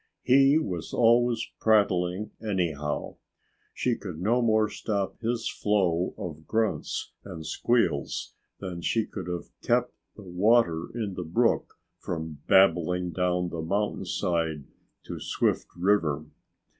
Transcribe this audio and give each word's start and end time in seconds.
He 0.23 0.57
was 0.57 0.95
always 0.95 1.47
prattling, 1.59 2.31
anyhow. 2.41 3.17
She 3.71 3.95
could 3.95 4.19
no 4.19 4.41
more 4.41 4.67
stop 4.67 5.19
his 5.21 5.47
flow 5.47 6.15
of 6.17 6.47
grunts 6.47 7.11
and 7.23 7.45
squeals 7.45 8.33
than 8.57 8.81
she 8.81 9.05
could 9.05 9.27
have 9.27 9.51
kept 9.61 9.93
the 10.15 10.23
water 10.23 10.87
in 10.95 11.13
the 11.13 11.23
brook 11.23 11.77
from 11.99 12.39
babbling 12.47 13.11
down 13.11 13.49
the 13.49 13.61
mountainside 13.61 14.63
to 15.03 15.19
Swift 15.19 15.67
River. 15.77 16.25